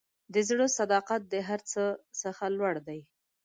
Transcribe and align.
د 0.33 0.35
زړه 0.49 0.65
صداقت 0.79 1.21
د 1.33 1.35
هر 1.47 1.59
څه 1.71 1.83
څخه 2.21 2.43
لوړ 2.57 2.75
دی. 2.87 2.99